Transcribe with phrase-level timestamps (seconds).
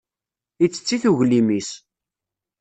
[0.65, 1.71] Ittett-it uglim-is.